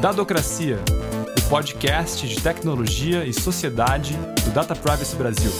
[0.00, 0.78] Dadocracia,
[1.36, 5.50] o podcast de tecnologia e sociedade do Data Privacy Brasil.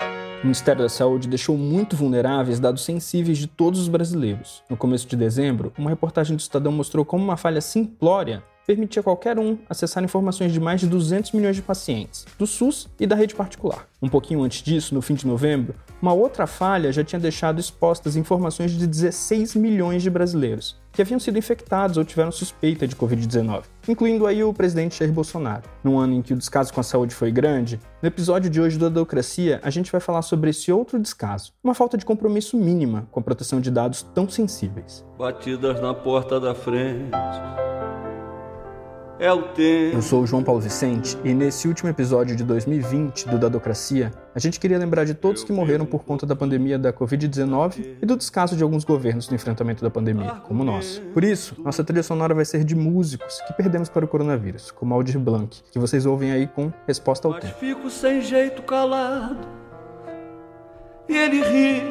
[0.00, 4.64] O Ministério da Saúde deixou muito vulneráveis dados sensíveis de todos os brasileiros.
[4.68, 9.38] No começo de dezembro, uma reportagem do Estadão mostrou como uma falha simplória permitia qualquer
[9.38, 13.34] um acessar informações de mais de 200 milhões de pacientes, do SUS e da rede
[13.34, 13.86] particular.
[14.02, 18.16] Um pouquinho antes disso, no fim de novembro, uma outra falha já tinha deixado expostas
[18.16, 23.64] informações de 16 milhões de brasileiros que haviam sido infectados ou tiveram suspeita de Covid-19,
[23.86, 25.62] incluindo aí o presidente Jair Bolsonaro.
[25.84, 28.78] Num ano em que o descaso com a saúde foi grande, no episódio de hoje
[28.78, 33.06] do Adocracia, a gente vai falar sobre esse outro descaso, uma falta de compromisso mínima
[33.12, 35.04] com a proteção de dados tão sensíveis.
[35.16, 37.10] Batidas na porta da frente
[39.18, 39.96] é o tempo.
[39.96, 44.38] Eu sou o João Paulo Vicente e nesse último episódio de 2020 do Dadocracia, a
[44.38, 48.16] gente queria lembrar de todos que morreram por conta da pandemia da Covid-19 e do
[48.16, 51.00] descaso de alguns governos no enfrentamento da pandemia, como o nosso.
[51.12, 54.94] Por isso, nossa trilha sonora vai ser de músicos que perdemos para o coronavírus, como
[54.94, 57.58] Aldir Blanc, que vocês ouvem aí com Resposta ao Mas Tempo.
[57.58, 59.38] fico sem jeito calado
[61.08, 61.82] e ele ri.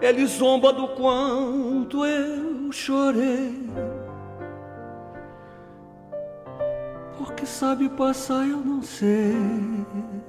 [0.00, 3.68] Ele zomba do quanto eu chorei.
[7.38, 9.32] Porque sabe passar, eu não sei.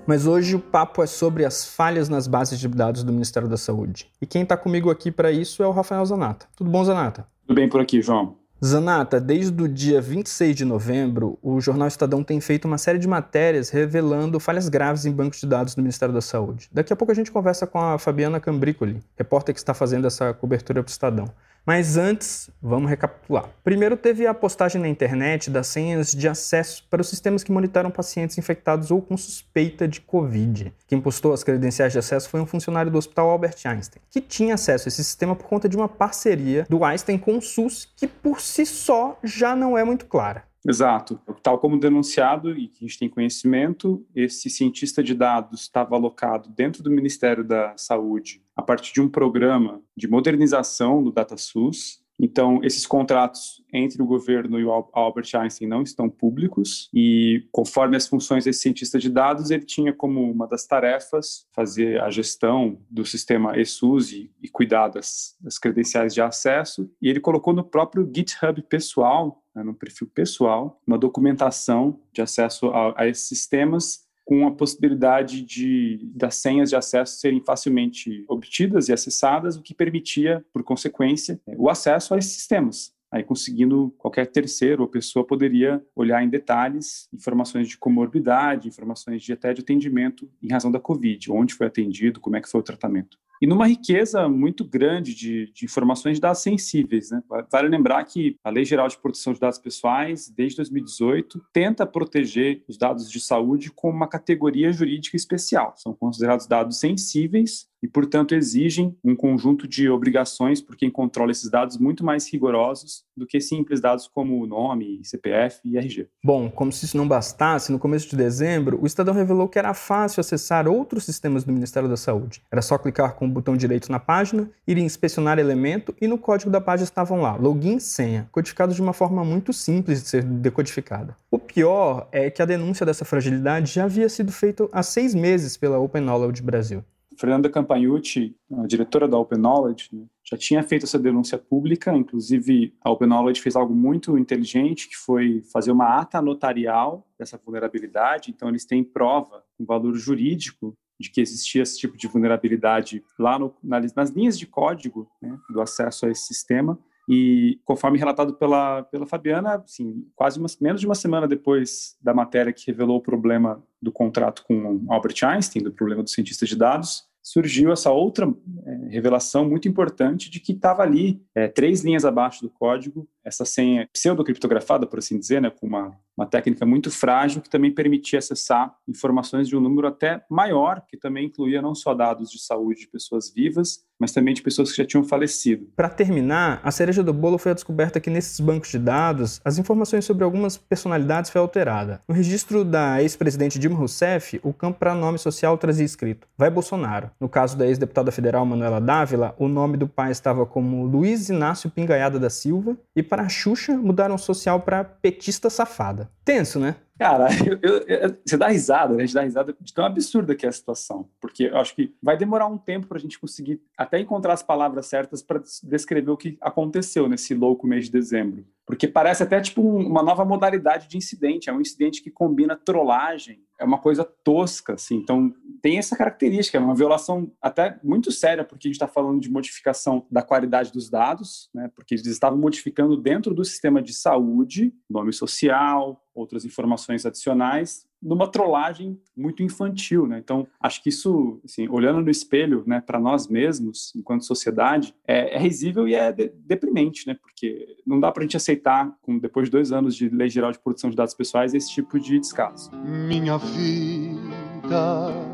[0.05, 3.57] Mas hoje o papo é sobre as falhas nas bases de dados do Ministério da
[3.57, 4.07] Saúde.
[4.21, 6.45] E quem está comigo aqui para isso é o Rafael Zanata.
[6.55, 7.25] Tudo bom, Zanata?
[7.47, 8.35] Tudo bem por aqui, João?
[8.63, 13.07] Zanata, desde o dia 26 de novembro, o jornal Estadão tem feito uma série de
[13.07, 16.69] matérias revelando falhas graves em bancos de dados do Ministério da Saúde.
[16.71, 20.31] Daqui a pouco a gente conversa com a Fabiana Cambricoli, repórter que está fazendo essa
[20.31, 21.25] cobertura para o Estadão.
[21.65, 23.49] Mas antes, vamos recapitular.
[23.63, 27.91] Primeiro teve a postagem na internet das senhas de acesso para os sistemas que monitoram
[27.91, 30.73] pacientes infectados ou com suspeita de Covid.
[30.87, 34.55] Quem postou as credenciais de acesso foi um funcionário do Hospital Albert Einstein, que tinha
[34.55, 38.07] acesso a esse sistema por conta de uma parceria do Einstein com o SUS, que
[38.07, 40.48] por si só já não é muito clara.
[40.67, 41.19] Exato.
[41.41, 46.49] Tal como denunciado e que a gente tem conhecimento, esse cientista de dados estava alocado
[46.49, 51.98] dentro do Ministério da Saúde a partir de um programa de modernização do DataSUS.
[52.19, 57.95] Então, esses contratos entre o governo e o Albert Einstein não estão públicos e, conforme
[57.95, 62.81] as funções desse cientista de dados, ele tinha como uma das tarefas fazer a gestão
[62.89, 66.91] do sistema ESUS e, e cuidar das, das credenciais de acesso.
[67.01, 72.67] E ele colocou no próprio GitHub pessoal, né, no perfil pessoal, uma documentação de acesso
[72.67, 78.87] a, a esses sistemas com a possibilidade de das senhas de acesso serem facilmente obtidas
[78.87, 82.93] e acessadas, o que permitia, por consequência, o acesso a esses sistemas.
[83.11, 89.33] Aí, conseguindo qualquer terceiro ou pessoa poderia olhar em detalhes informações de comorbidade, informações de
[89.33, 92.63] até de atendimento em razão da Covid, onde foi atendido, como é que foi o
[92.63, 97.09] tratamento e numa riqueza muito grande de, de, informações de dados sensíveis.
[97.11, 97.21] Né?
[97.51, 102.63] Vale lembrar que a Lei Geral de Proteção de Dados Pessoais, desde 2018, tenta proteger
[102.67, 105.73] os dados de saúde com uma categoria jurídica especial.
[105.77, 111.49] São considerados dados sensíveis e, portanto, exigem um conjunto de obrigações por quem controla esses
[111.49, 116.07] dados muito mais rigorosos do que simples dados como nome, CPF e RG.
[116.23, 119.73] Bom, como se isso não bastasse, no começo de dezembro, o Estadão revelou que era
[119.73, 122.41] fácil acessar outros sistemas do Ministério da Saúde.
[122.51, 126.17] Era só clicar com o botão direito na página, ir em inspecionar elemento e no
[126.17, 130.09] código da página estavam lá, login e senha, codificados de uma forma muito simples de
[130.09, 131.15] ser decodificada.
[131.29, 135.57] O pior é que a denúncia dessa fragilidade já havia sido feita há seis meses
[135.57, 136.83] pela Open Knowledge Brasil.
[137.19, 142.73] Fernanda Campagnucci, a diretora da Open Knowledge, né, já tinha feito essa denúncia pública, inclusive
[142.81, 148.31] a Open Knowledge fez algo muito inteligente, que foi fazer uma ata notarial dessa vulnerabilidade,
[148.31, 153.37] então eles têm prova, um valor jurídico de que existia esse tipo de vulnerabilidade lá
[153.37, 156.79] no, nas linhas de código né, do acesso a esse sistema,
[157.11, 162.13] e conforme relatado pela, pela Fabiana, assim, quase uma, menos de uma semana depois da
[162.13, 166.55] matéria que revelou o problema do contrato com Albert Einstein, do problema do cientista de
[166.55, 168.31] dados, surgiu essa outra
[168.65, 173.45] é, revelação muito importante de que estava ali, é, três linhas abaixo do código, essa
[173.45, 178.19] senha pseudocriptografada, por assim dizer, né, com uma, uma técnica muito frágil que também permitia
[178.19, 182.81] acessar informações de um número até maior, que também incluía não só dados de saúde
[182.81, 185.67] de pessoas vivas, mas também de pessoas que já tinham falecido.
[185.75, 189.57] Para terminar, a cereja do bolo foi a descoberta que nesses bancos de dados, as
[189.57, 192.01] informações sobre algumas personalidades foi alterada.
[192.07, 197.11] No registro da ex-presidente Dilma Rousseff, o campo para nome social trazia escrito Vai Bolsonaro.
[197.19, 201.69] No caso da ex-deputada federal Manuela Dávila, o nome do pai estava como Luiz Inácio
[201.69, 206.08] Pingaiada da Silva e para a Xuxa mudaram social para petista safada.
[206.23, 206.75] Tenso, né?
[206.99, 207.27] Cara,
[207.63, 209.03] eu, eu, você dá risada, né?
[209.03, 211.09] A gente dá risada de tão absurda que é a situação.
[211.21, 214.43] Porque eu acho que vai demorar um tempo para a gente conseguir até encontrar as
[214.43, 218.45] palavras certas para descrever o que aconteceu nesse louco mês de dezembro.
[218.65, 223.41] porque parece até tipo uma nova modalidade de incidente, é um incidente que combina trollagem,
[223.57, 228.43] é uma coisa tosca, assim, então tem essa característica, é uma violação até muito séria,
[228.43, 232.37] porque a gente está falando de modificação da qualidade dos dados, né, porque eles estavam
[232.37, 240.07] modificando dentro do sistema de saúde, nome social, outras informações adicionais, numa trollagem muito infantil,
[240.07, 240.19] né?
[240.19, 245.35] Então, acho que isso, assim, olhando no espelho, né, para nós mesmos, enquanto sociedade, é,
[245.35, 247.17] é risível e é de, deprimente, né?
[247.21, 250.51] Porque não dá para a gente aceitar, com, depois de dois anos de lei geral
[250.51, 252.71] de proteção de dados pessoais, esse tipo de descaso.
[252.71, 255.28] Minha vida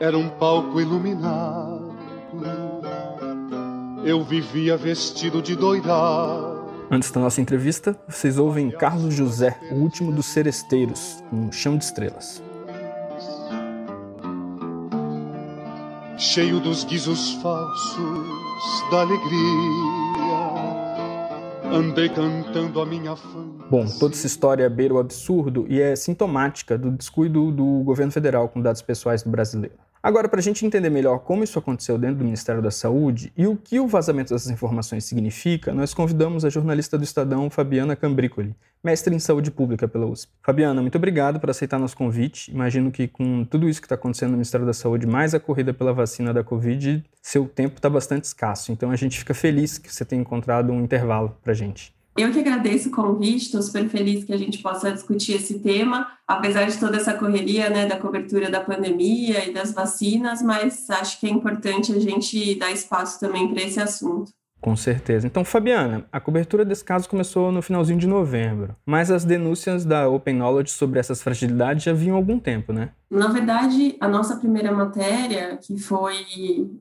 [0.00, 1.96] era um palco iluminado.
[4.04, 6.58] Eu vivia vestido de doirado
[6.90, 11.84] Antes da nossa entrevista, vocês ouvem Carlos José, o último dos seresteiros, um chão de
[11.84, 12.42] estrelas.
[16.16, 19.28] Cheio dos guizos falsos da alegria,
[21.70, 23.66] andei cantando a minha fama.
[23.70, 28.48] Bom, toda essa história beira o absurdo e é sintomática do descuido do governo federal
[28.48, 29.76] com dados pessoais do brasileiro.
[30.02, 33.46] Agora, para a gente entender melhor como isso aconteceu dentro do Ministério da Saúde e
[33.46, 38.54] o que o vazamento dessas informações significa, nós convidamos a jornalista do Estadão, Fabiana Cambricoli,
[38.82, 40.30] mestre em saúde pública pela USP.
[40.42, 42.50] Fabiana, muito obrigado por aceitar nosso convite.
[42.50, 45.74] Imagino que com tudo isso que está acontecendo no Ministério da Saúde, mais a corrida
[45.74, 48.70] pela vacina da Covid, seu tempo está bastante escasso.
[48.70, 51.97] Então a gente fica feliz que você tenha encontrado um intervalo para a gente.
[52.18, 56.08] Eu que agradeço o convite, estou super feliz que a gente possa discutir esse tema,
[56.26, 61.20] apesar de toda essa correria né, da cobertura da pandemia e das vacinas, mas acho
[61.20, 64.32] que é importante a gente dar espaço também para esse assunto.
[64.60, 65.28] Com certeza.
[65.28, 70.08] Então, Fabiana, a cobertura desse caso começou no finalzinho de novembro, mas as denúncias da
[70.08, 72.90] Open Knowledge sobre essas fragilidades já vinham há algum tempo, né?
[73.10, 76.14] Na verdade, a nossa primeira matéria, que foi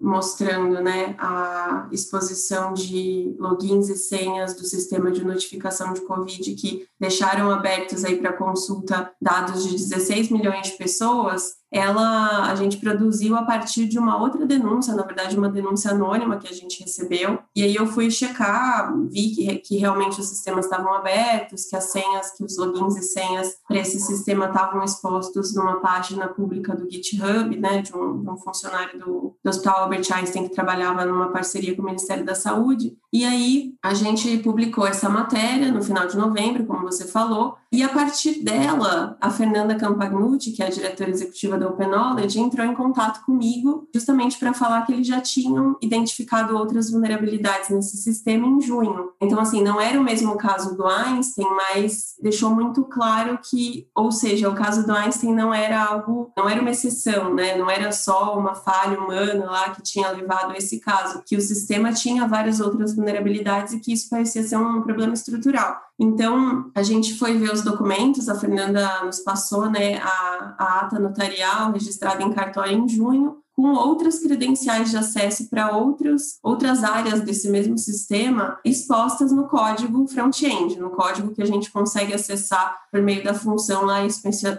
[0.01, 6.85] mostrando né, a exposição de logins e senhas do sistema de notificação de Covid, que
[6.99, 13.35] deixaram abertos aí para consulta dados de 16 milhões de pessoas, ela a gente produziu
[13.35, 17.39] a partir de uma outra denúncia, na verdade uma denúncia anônima que a gente recebeu.
[17.55, 21.85] E aí eu fui checar, vi que, que realmente os sistemas estavam abertos, que as
[21.85, 26.89] senhas, que os logins e senhas para esse sistema estavam expostos numa página pública do
[26.89, 31.33] GitHub, né, de um, de um funcionário do, do Hospital Albert Einstein que trabalhava numa
[31.33, 32.95] parceria com o Ministério da Saúde.
[33.11, 37.83] E aí a gente publicou essa matéria no final de novembro, como você falou, e
[37.83, 42.65] a partir dela, a Fernanda Campagnucci, que é a diretora executiva da Open Knowledge, entrou
[42.65, 48.47] em contato comigo justamente para falar que eles já tinham identificado outras vulnerabilidades nesse sistema
[48.47, 49.11] em junho.
[49.21, 54.11] Então, assim, não era o mesmo caso do Einstein, mas deixou muito claro que, ou
[54.11, 57.57] seja, o caso do Einstein não era algo, não era uma exceção, né?
[57.57, 61.41] Não era só uma falha humana lá que tinha levado a esse caso, que o
[61.41, 65.86] sistema tinha várias outras vulnerabilidades e que isso parecia ser um problema estrutural.
[65.99, 70.99] Então, a gente foi ver os documentos, a Fernanda nos passou né, a, a ata
[70.99, 77.49] notarial registrada em cartório em junho, com outras credenciais de acesso para outras áreas desse
[77.49, 83.23] mesmo sistema expostas no código front-end, no código que a gente consegue acessar por meio
[83.23, 84.05] da função lá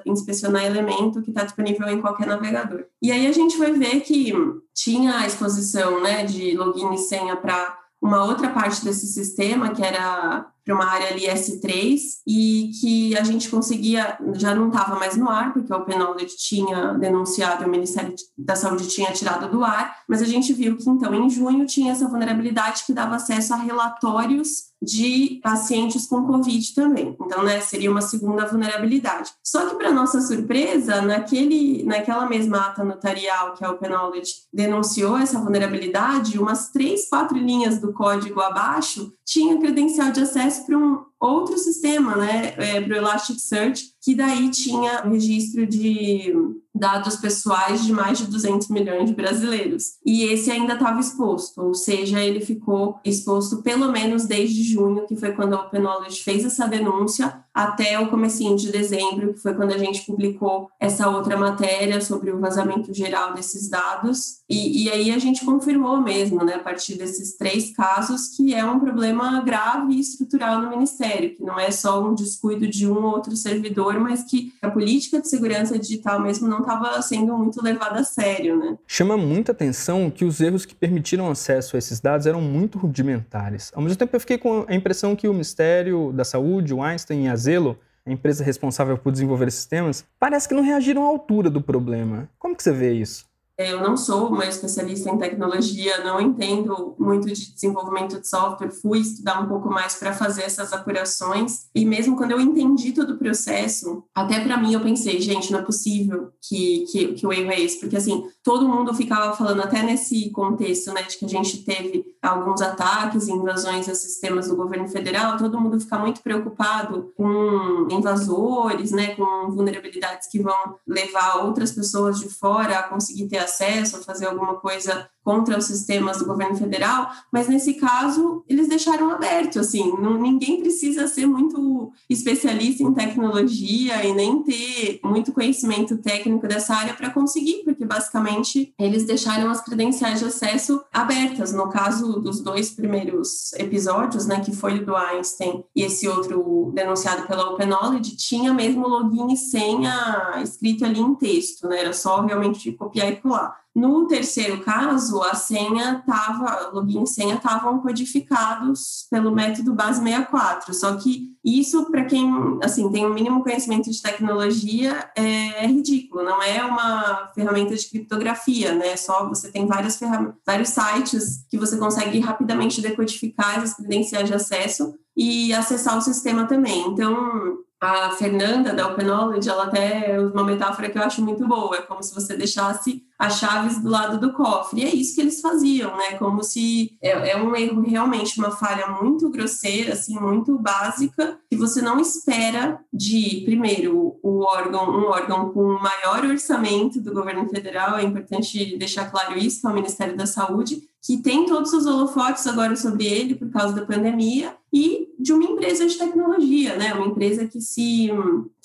[0.05, 2.87] inspecionar elemento que está disponível em qualquer navegador.
[3.00, 4.32] E aí a gente vai ver que
[4.75, 9.82] tinha a exposição né, de login e senha para uma outra parte desse sistema, que
[9.82, 15.17] era para uma área ali S3 e que a gente conseguia, já não estava mais
[15.17, 15.96] no ar, porque o Open
[16.37, 20.77] tinha denunciado e o Ministério da Saúde tinha tirado do ar, mas a gente viu
[20.77, 26.27] que então em junho tinha essa vulnerabilidade que dava acesso a relatórios de pacientes com
[26.27, 27.17] Covid também.
[27.20, 29.32] Então, né, seria uma segunda vulnerabilidade.
[29.43, 35.19] Só que, para nossa surpresa, naquele, naquela mesma ata notarial que a Open Knowledge denunciou
[35.19, 41.07] essa vulnerabilidade, umas três, quatro linhas do código abaixo tinha credencial de acesso para um
[41.20, 46.32] outro sistema, né, é, para o Elasticsearch, que daí tinha registro de
[46.79, 49.98] dados pessoais de mais de 200 milhões de brasileiros.
[50.06, 55.17] E esse ainda estava exposto, ou seja, ele ficou exposto pelo menos desde junho, que
[55.17, 59.53] foi quando a Open Knowledge fez essa denúncia, até o comecinho de dezembro, que foi
[59.53, 64.39] quando a gente publicou essa outra matéria sobre o vazamento geral desses dados.
[64.48, 68.65] E, e aí a gente confirmou mesmo, né, a partir desses três casos, que é
[68.65, 72.96] um problema grave e estrutural no Ministério, que não é só um descuido de um
[72.96, 77.62] ou outro servidor, mas que a política de segurança digital mesmo não estava sendo muito
[77.62, 78.79] levada a sério, né?
[78.86, 83.70] Chama muita atenção que os erros que permitiram acesso a esses dados eram muito rudimentares.
[83.74, 87.24] Ao mesmo tempo, eu fiquei com a impressão que o Ministério da Saúde, o Einstein
[87.24, 91.06] e a Zelo a empresa responsável por desenvolver esses sistemas, parece que não reagiram à
[91.06, 92.29] altura do problema.
[92.38, 93.28] Como que você vê isso?
[93.58, 99.00] Eu não sou uma especialista em tecnologia, não entendo muito de desenvolvimento de software, fui
[99.00, 101.67] estudar um pouco mais para fazer essas apurações.
[101.74, 105.58] E mesmo quando eu entendi todo o processo, até para mim eu pensei, gente, não
[105.58, 109.62] é possível que, que, que o erro é esse, porque assim, todo mundo ficava falando,
[109.62, 114.55] até nesse contexto, né, de que a gente teve alguns ataques invasões a sistemas do
[114.55, 121.44] governo federal, todo mundo fica muito preocupado com invasores, né, com vulnerabilidades que vão levar
[121.44, 126.25] outras pessoas de fora a conseguir ter acesso, fazer alguma coisa contra os sistemas do
[126.25, 132.82] governo federal, mas nesse caso eles deixaram aberto, assim, não, ninguém precisa ser muito especialista
[132.82, 139.05] em tecnologia e nem ter muito conhecimento técnico dessa área para conseguir, porque basicamente eles
[139.05, 141.53] deixaram as credenciais de acesso abertas.
[141.53, 146.73] No caso dos dois primeiros episódios, né, que foi o do Einstein e esse outro
[146.75, 151.93] denunciado pela Open Knowledge, tinha mesmo login e senha escrito ali em texto, né, era
[151.93, 153.68] só realmente copiar e colar.
[153.79, 160.75] No terceiro caso, a senha estava, login e senha estavam codificados pelo método base 64.
[160.75, 162.29] Só que isso, para quem
[162.61, 166.25] assim tem o um mínimo conhecimento de tecnologia, é, ridículo.
[166.25, 168.97] Não é uma ferramenta de criptografia, né?
[168.97, 169.97] Só você tem várias
[170.44, 176.47] vários sites que você consegue rapidamente decodificar essas credenciais de acesso e acessar o sistema
[176.49, 176.85] também.
[176.89, 181.77] Então, a Fernanda da Open Knowledge, ela até uma metáfora que eu acho muito boa,
[181.77, 184.81] é como se você deixasse as chaves do lado do cofre.
[184.81, 186.15] E é isso que eles faziam, né?
[186.19, 191.56] Como se é, é, um erro realmente uma falha muito grosseira, assim, muito básica, que
[191.56, 197.48] você não espera de, primeiro, o órgão, um órgão com o maior orçamento do governo
[197.48, 201.72] federal, é importante deixar claro isso, que é o Ministério da Saúde, que tem todos
[201.72, 206.77] os holofotes agora sobre ele por causa da pandemia, e de uma empresa de tecnologia,
[206.77, 206.93] né?
[206.93, 208.10] Uma empresa que se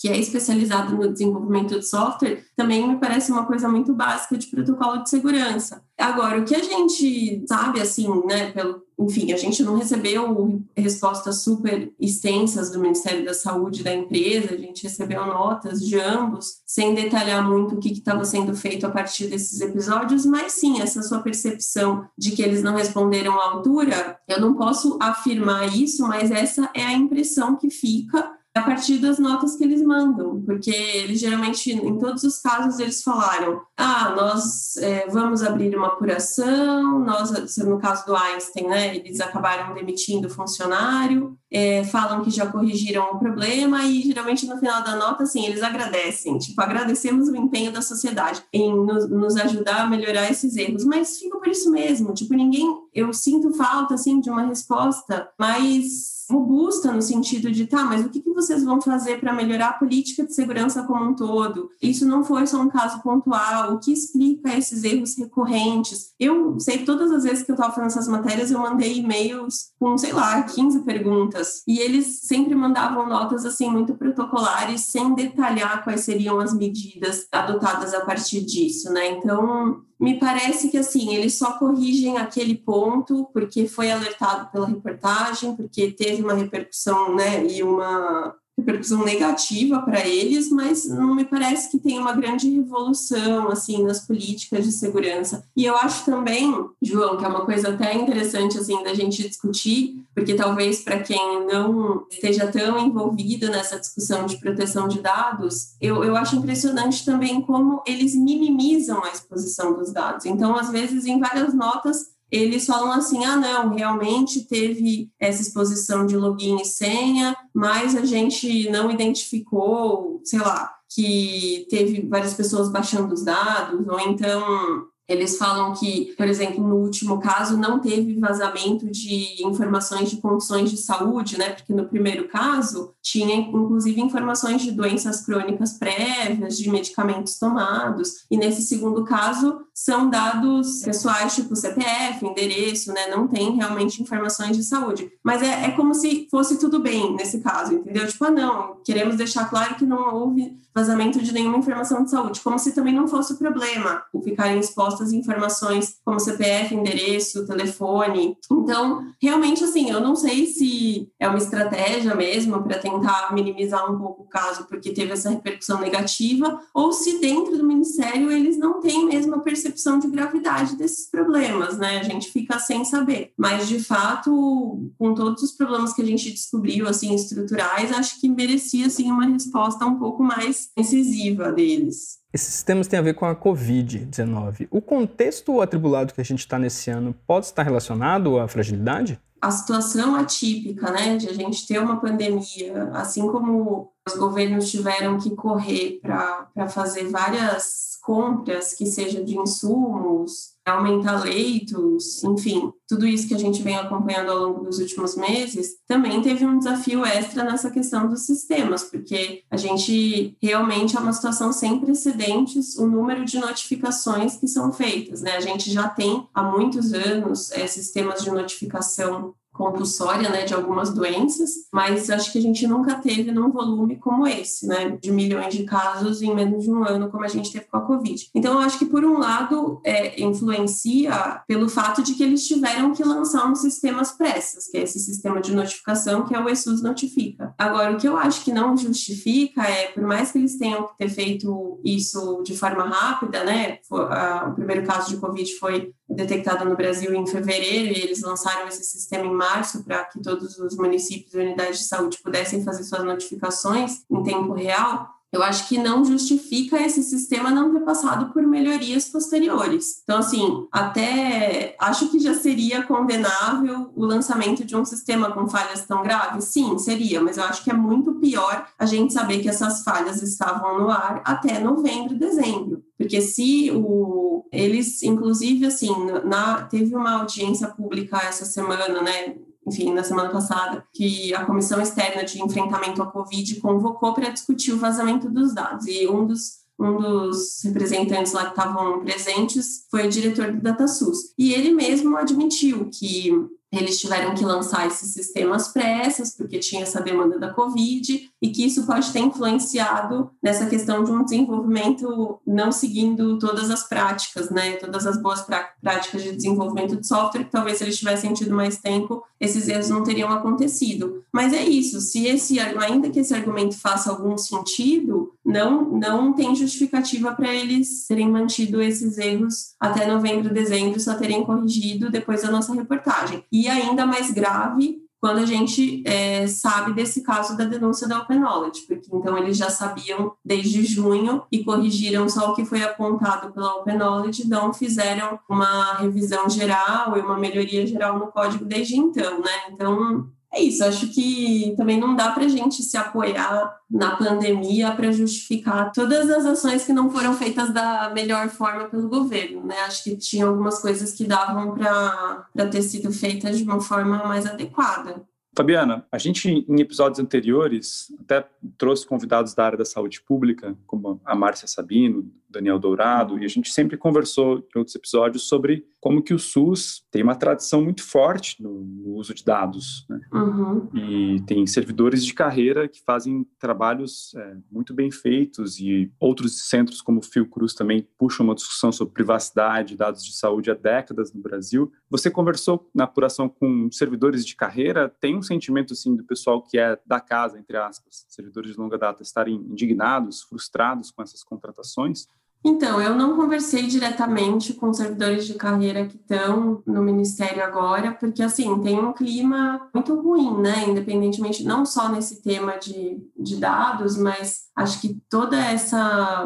[0.04, 4.48] que é especializada no desenvolvimento de software, também me parece uma coisa muito básica de
[4.48, 5.82] protocolo de segurança.
[5.98, 11.44] Agora, o que a gente sabe, assim, né, pelo, enfim, a gente não recebeu respostas
[11.44, 16.94] super extensas do Ministério da Saúde da empresa, a gente recebeu notas de ambos, sem
[16.94, 21.22] detalhar muito o que estava sendo feito a partir desses episódios, mas sim, essa sua
[21.22, 26.70] percepção de que eles não responderam à altura, eu não posso afirmar isso, mas essa
[26.74, 31.72] é a impressão que fica a partir das notas que eles mandam, porque eles geralmente,
[31.72, 37.80] em todos os casos, eles falaram: ah, nós é, vamos abrir uma apuração, nós, no
[37.80, 43.20] caso do Einstein, né, eles acabaram demitindo o funcionário, é, falam que já corrigiram o
[43.20, 47.82] problema e geralmente no final da nota, assim, eles agradecem, tipo, agradecemos o empenho da
[47.82, 52.36] sociedade em nos, nos ajudar a melhorar esses erros, mas fica por isso mesmo, tipo,
[52.36, 58.06] ninguém, eu sinto falta, assim, de uma resposta mais robusta no sentido de, tá, mas
[58.06, 61.70] o que, que vocês vão fazer para melhorar a política de segurança como um todo?
[61.82, 66.14] Isso não foi só um caso pontual, o que explica esses erros recorrentes?
[66.20, 69.72] Eu sei que todas as vezes que eu estava fazendo essas matérias, eu mandei e-mails
[69.80, 75.84] com, sei lá, 15 perguntas, e eles sempre mandavam notas, assim, muito protocolares, sem detalhar
[75.84, 79.12] quais seriam as medidas adotadas a partir disso, né?
[79.12, 85.56] Então, me parece que assim, eles só corrigem aquele ponto porque foi alertado pela reportagem,
[85.56, 91.72] porque teve uma repercussão, né, e uma repercussão negativa para eles, mas não me parece
[91.72, 95.44] que tem uma grande revolução assim nas políticas de segurança.
[95.56, 100.04] E eu acho também, João, que é uma coisa até interessante assim da gente discutir,
[100.14, 106.04] porque talvez para quem não esteja tão envolvido nessa discussão de proteção de dados, eu,
[106.04, 110.26] eu acho impressionante também como eles minimizam a exposição dos dados.
[110.26, 116.06] Então, às vezes, em várias notas eles falam assim: ah, não, realmente teve essa exposição
[116.06, 122.70] de login e senha, mas a gente não identificou, sei lá, que teve várias pessoas
[122.70, 128.20] baixando os dados, ou então eles falam que, por exemplo, no último caso não teve
[128.20, 131.52] vazamento de informações de condições de saúde, né?
[131.52, 138.38] Porque no primeiro caso tinha inclusive informações de doenças crônicas prévias, de medicamentos tomados, e
[138.38, 143.08] nesse segundo caso são dados pessoais tipo CPF, endereço, né?
[143.08, 145.12] Não tem realmente informações de saúde.
[145.24, 148.08] Mas é, é como se fosse tudo bem nesse caso, entendeu?
[148.08, 152.42] Tipo, ah, não, queremos deixar claro que não houve vazamento de nenhuma informação de saúde,
[152.42, 158.38] como se também não fosse o problema ficarem expostas informações como CPF, endereço, telefone.
[158.52, 163.98] Então, realmente, assim, eu não sei se é uma estratégia mesmo para tentar minimizar um
[163.98, 168.80] pouco o caso, porque teve essa repercussão negativa, ou se dentro do Ministério eles não
[168.80, 172.00] têm mesmo a percepção de gravidade desses problemas, né?
[172.00, 173.34] A gente fica sem saber.
[173.38, 178.30] Mas, de fato, com todos os problemas que a gente descobriu, assim, estruturais, acho que
[178.30, 182.20] merecia, assim, uma resposta um pouco mais incisiva deles.
[182.34, 184.68] Esses sistemas têm a ver com a Covid-19.
[184.72, 189.20] O contexto atribulado que a gente está nesse ano pode estar relacionado à fragilidade?
[189.42, 195.20] A situação atípica, né, de a gente ter uma pandemia, assim como os governos tiveram
[195.20, 203.28] que correr para fazer várias compras, que seja de insumos, aumentar leitos, enfim, tudo isso
[203.28, 207.44] que a gente vem acompanhando ao longo dos últimos meses, também teve um desafio extra
[207.44, 213.26] nessa questão dos sistemas, porque a gente realmente é uma situação sem precedentes o número
[213.26, 215.32] de notificações que são feitas, né?
[215.36, 220.92] A gente já tem há muitos anos é, sistemas de notificação compulsória, né, de algumas
[220.94, 225.54] doenças, mas acho que a gente nunca teve num volume como esse, né, de milhões
[225.54, 228.30] de casos em menos de um ano, como a gente teve com a Covid.
[228.34, 233.04] Então, acho que, por um lado, é, influencia pelo fato de que eles tiveram que
[233.04, 236.82] lançar um sistema às pressas, que é esse sistema de notificação que é o ESUS
[236.82, 237.54] Notifica.
[237.58, 240.98] Agora, o que eu acho que não justifica é, por mais que eles tenham que
[240.98, 246.76] ter feito isso de forma rápida, né, o primeiro caso de Covid foi detectado no
[246.76, 251.34] Brasil em fevereiro e eles lançaram esse sistema em março para que todos os municípios
[251.34, 256.06] e unidades de saúde pudessem fazer suas notificações em tempo real, eu acho que não
[256.06, 260.02] justifica esse sistema não ter passado por melhorias posteriores.
[260.04, 265.88] Então, assim, até acho que já seria condenável o lançamento de um sistema com falhas
[265.88, 266.46] tão graves?
[266.46, 270.22] Sim, seria, mas eu acho que é muito pior a gente saber que essas falhas
[270.22, 272.84] estavam no ar até novembro, dezembro.
[273.04, 274.46] Porque se o.
[274.52, 275.90] Eles, inclusive, assim,
[276.24, 279.36] na, teve uma audiência pública essa semana, né?
[279.66, 284.72] enfim, na semana passada, que a Comissão Externa de Enfrentamento à Covid convocou para discutir
[284.74, 285.86] o vazamento dos dados.
[285.88, 291.34] E um dos um dos representantes lá que estavam presentes foi o diretor do DataSUS.
[291.38, 293.32] E ele mesmo admitiu que
[293.78, 298.66] eles tiveram que lançar esses sistemas pressas, porque tinha essa demanda da Covid, e que
[298.66, 304.74] isso pode ter influenciado nessa questão de um desenvolvimento não seguindo todas as práticas, né,
[304.74, 305.42] todas as boas
[305.82, 309.90] práticas de desenvolvimento de software, que talvez se eles tivessem tido mais tempo, esses erros
[309.90, 311.24] não teriam acontecido.
[311.32, 316.56] Mas é isso, se esse, ainda que esse argumento faça algum sentido, não, não tem
[316.56, 322.52] justificativa para eles terem mantido esses erros até novembro, dezembro, só terem corrigido depois da
[322.52, 323.44] nossa reportagem.
[323.52, 328.40] E ainda mais grave quando a gente é, sabe desse caso da denúncia da Open
[328.40, 333.54] Knowledge, porque então eles já sabiam desde junho e corrigiram só o que foi apontado
[333.54, 338.98] pela Open Knowledge, não fizeram uma revisão geral e uma melhoria geral no código desde
[338.98, 339.72] então, né?
[339.72, 344.92] Então é isso, acho que também não dá para a gente se apoiar na pandemia
[344.92, 349.76] para justificar todas as ações que não foram feitas da melhor forma pelo governo, né?
[349.88, 354.46] Acho que tinha algumas coisas que davam para ter sido feitas de uma forma mais
[354.46, 355.24] adequada.
[355.56, 361.22] Fabiana, a gente em episódios anteriores até trouxe convidados da área da saúde pública, como
[361.26, 366.22] a Márcia Sabino, Daniel Dourado, e a gente sempre conversou em outros episódios sobre como
[366.22, 370.06] que o SUS tem uma tradição muito forte no, no uso de dados.
[370.10, 370.20] Né?
[370.34, 370.90] Uhum.
[370.94, 377.02] E tem servidores de carreira que fazem trabalhos é, muito bem feitos e outros centros
[377.02, 381.42] como o Fiocruz também puxam uma discussão sobre privacidade, dados de saúde há décadas no
[381.42, 381.92] Brasil.
[382.10, 386.78] Você conversou na apuração com servidores de carreira, tem um sentimento assim do pessoal que
[386.78, 392.28] é da casa, entre aspas, servidores de longa data estarem indignados, frustrados com essas contratações?
[392.66, 398.42] Então, eu não conversei diretamente com servidores de carreira que estão no Ministério agora, porque,
[398.42, 400.86] assim, tem um clima muito ruim, né?
[400.88, 406.46] Independentemente, não só nesse tema de, de dados, mas acho que toda essa.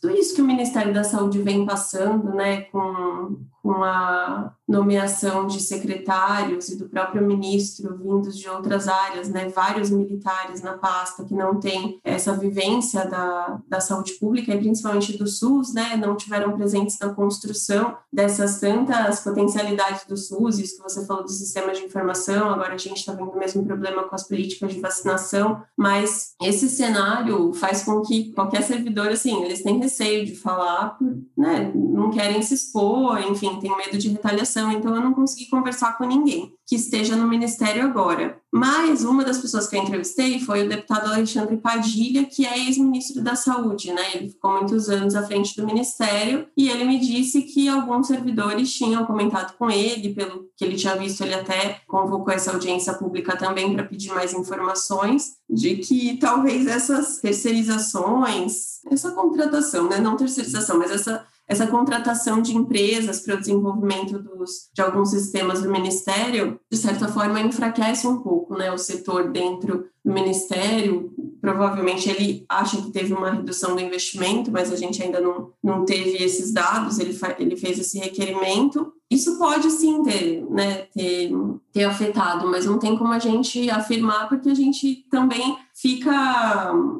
[0.00, 5.60] Tudo isso que o Ministério da Saúde vem passando, né, com, com a nomeação de
[5.60, 11.34] secretários e do próprio ministro vindos de outras áreas, né, vários militares na pasta que
[11.34, 16.56] não têm essa vivência da, da saúde pública e principalmente do SUS, né, não tiveram
[16.56, 21.82] presentes na construção dessas tantas potencialidades do SUS, isso que você falou do sistema de
[21.82, 26.34] informação, agora a gente está vendo o mesmo problema com as políticas de vacinação, mas
[26.42, 30.96] esse cenário faz com que qualquer servidor, assim, eles têm receio de falar,
[31.36, 35.96] né, não querem se expor, enfim, tem medo de retaliação, então eu não consegui conversar
[35.96, 38.38] com ninguém que esteja no ministério agora.
[38.52, 43.22] Mas uma das pessoas que eu entrevistei foi o deputado Alexandre Padilha, que é ex-ministro
[43.22, 44.02] da Saúde, né?
[44.14, 48.72] Ele ficou muitos anos à frente do ministério e ele me disse que alguns servidores
[48.72, 53.36] tinham comentado com ele, pelo que ele tinha visto, ele até convocou essa audiência pública
[53.36, 59.98] também para pedir mais informações de que talvez essas terceirizações, essa contratação, né?
[59.98, 65.62] Não terceirização, mas essa essa contratação de empresas para o desenvolvimento dos, de alguns sistemas
[65.62, 72.08] do Ministério, de certa forma, enfraquece um pouco né, o setor dentro do Ministério, provavelmente
[72.08, 76.22] ele acha que teve uma redução do investimento, mas a gente ainda não, não teve
[76.22, 78.92] esses dados, ele, ele fez esse requerimento.
[79.10, 81.30] Isso pode sim ter, né, ter,
[81.72, 86.10] ter afetado, mas não tem como a gente afirmar, porque a gente também fica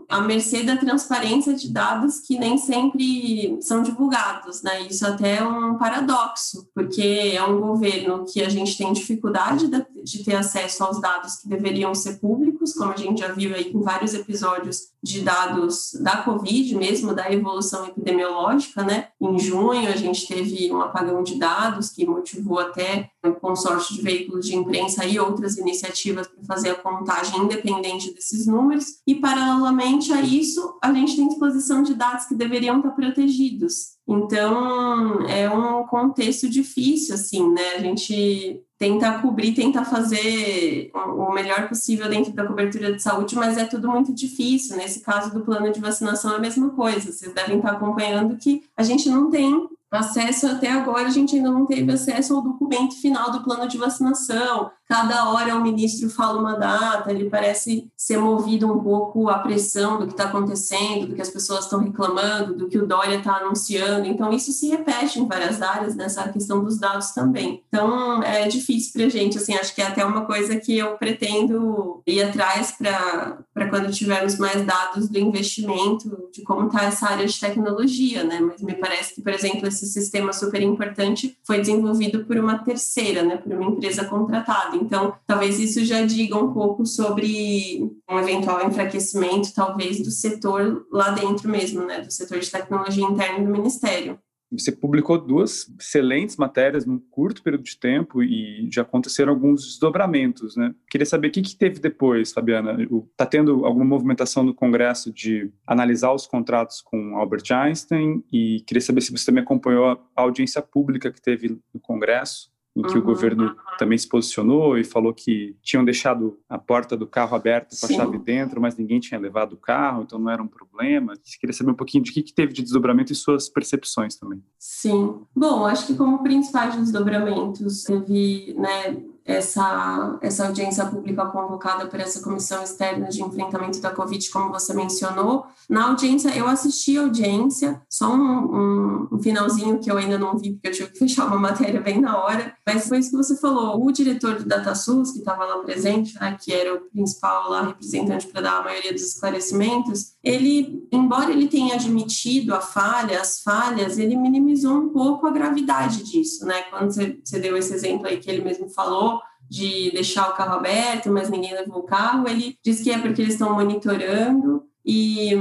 [0.08, 4.82] à mercê da transparência de dados que nem sempre são divulgados, né?
[4.82, 9.68] Isso até é um paradoxo, porque é um governo que a gente tem dificuldade
[10.04, 13.72] de ter acesso aos dados que deveriam ser públicos, como a gente já viu aí
[13.72, 19.08] em vários episódios de dados da Covid mesmo, da evolução epidemiológica, né?
[19.20, 24.02] Em junho a gente teve um apagão de dados que motivou até o consórcio de
[24.02, 29.00] veículos de imprensa e outras iniciativas para fazer a contagem independente desses números.
[29.06, 33.94] E, paralelamente a isso, a gente tem exposição de dados que deveriam estar protegidos.
[34.06, 37.76] Então, é um contexto difícil, assim, né?
[37.76, 43.56] A gente tenta cobrir, tenta fazer o melhor possível dentro da cobertura de saúde, mas
[43.56, 44.76] é tudo muito difícil.
[44.76, 47.12] Nesse caso do plano de vacinação é a mesma coisa.
[47.12, 51.50] Vocês devem estar acompanhando que a gente não tem acesso até agora, a gente ainda
[51.50, 54.70] não teve acesso ao documento final do plano de vacinação.
[54.86, 59.98] Cada hora o ministro fala uma data, ele parece ser movido um pouco à pressão
[59.98, 63.36] do que está acontecendo, do que as pessoas estão reclamando, do que o Dória está
[63.36, 64.06] anunciando.
[64.06, 67.62] Então, isso se repete em várias áreas, nessa questão dos dados também.
[67.68, 70.98] Então, é difícil para a gente, assim, acho que é até uma coisa que eu
[70.98, 77.26] pretendo ir atrás para quando tivermos mais dados do investimento, de como está essa área
[77.26, 78.38] de tecnologia, né?
[78.40, 83.22] Mas me parece que, por exemplo, esse sistema super importante foi desenvolvido por uma terceira,
[83.22, 83.38] né?
[83.38, 84.73] Por uma empresa contratada.
[84.74, 91.10] Então, talvez isso já diga um pouco sobre um eventual enfraquecimento, talvez, do setor lá
[91.10, 94.18] dentro mesmo, né, do setor de tecnologia interna do Ministério.
[94.58, 100.56] Você publicou duas excelentes matérias num curto período de tempo e já aconteceram alguns desdobramentos,
[100.56, 100.72] né?
[100.88, 102.76] Queria saber o que, que teve depois, Fabiana.
[103.10, 108.80] Está tendo alguma movimentação no Congresso de analisar os contratos com Albert Einstein e queria
[108.80, 112.98] saber se você também acompanhou a audiência pública que teve no Congresso em que uhum.
[112.98, 117.76] o governo também se posicionou e falou que tinham deixado a porta do carro aberta
[117.78, 121.14] com a chave dentro, mas ninguém tinha levado o carro, então não era um problema.
[121.40, 124.42] Queria saber um pouquinho de que, que teve de desdobramento e suas percepções também.
[124.58, 125.20] Sim.
[125.34, 132.22] Bom, acho que como principais desdobramentos, teve né, essa, essa audiência pública convocada por essa
[132.22, 135.46] comissão externa de enfrentamento da Covid, como você mencionou.
[135.68, 140.36] Na audiência, eu assisti a audiência, só um, um, um, finalzinho que eu ainda não
[140.36, 143.16] vi, porque eu tive que fechar uma matéria bem na hora, mas foi isso que
[143.16, 143.84] você falou.
[143.84, 148.26] O diretor do DataSUS, que estava lá presente, né, que era o principal lá representante
[148.26, 153.98] para dar a maioria dos esclarecimentos, ele, embora ele tenha admitido a falha, as falhas,
[153.98, 156.62] ele minimizou um pouco a gravidade disso, né?
[156.70, 160.54] Quando você, você deu esse exemplo aí que ele mesmo falou, de deixar o carro
[160.54, 162.28] aberto, mas ninguém levou o carro.
[162.28, 165.32] Ele diz que é porque eles estão monitorando e,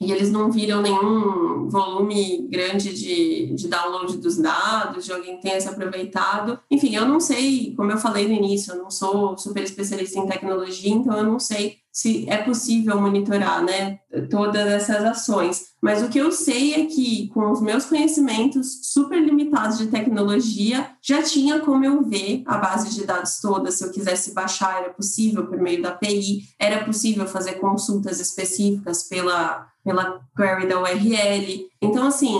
[0.00, 5.60] e eles não viram nenhum volume grande de, de download dos dados, de alguém tenha
[5.60, 6.58] se aproveitado.
[6.70, 10.26] Enfim, eu não sei, como eu falei no início, eu não sou super especialista em
[10.26, 13.98] tecnologia, então eu não sei se é possível monitorar né,
[14.30, 15.70] todas essas ações.
[15.82, 20.90] Mas o que eu sei é que, com os meus conhecimentos super limitados de tecnologia,
[21.02, 23.70] já tinha como eu ver a base de dados toda.
[23.70, 29.04] Se eu quisesse baixar, era possível por meio da API, era possível fazer consultas específicas
[29.04, 31.68] pela, pela query da URL.
[31.82, 32.38] Então, assim,